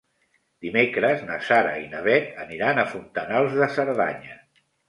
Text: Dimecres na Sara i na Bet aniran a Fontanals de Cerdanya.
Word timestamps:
Dimecres 0.65 1.21
na 1.27 1.37
Sara 1.51 1.75
i 1.83 1.85
na 1.93 2.01
Bet 2.09 2.41
aniran 2.47 2.85
a 2.85 2.89
Fontanals 2.97 3.55
de 3.63 3.73
Cerdanya. 3.79 4.43